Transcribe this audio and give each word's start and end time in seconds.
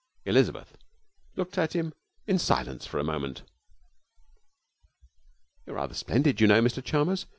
Elizabeth 0.25 0.75
looked 1.35 1.59
at 1.59 1.73
him 1.73 1.93
in 2.25 2.39
silence 2.39 2.87
for 2.87 2.97
a 2.97 3.03
moment. 3.03 3.43
'You're 5.67 5.75
rather 5.75 5.93
splendid, 5.93 6.41
you 6.41 6.47
know, 6.47 6.59
Mr 6.59 6.83
Chalmers. 6.83 7.27